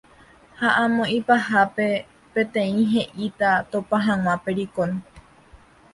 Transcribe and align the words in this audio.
Ha 0.59 0.69
amo 0.83 1.03
ipahápe 1.17 1.87
peteĩ 2.33 2.77
he'íta 2.95 3.49
topa 3.71 3.97
hag̃ua 4.09 4.35
pericón 4.45 4.91